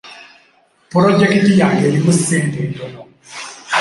Pulojekiti 0.91 1.53
yange 1.61 1.83
erimu 1.89 2.13
sente 2.25 2.59
ntono. 2.69 3.03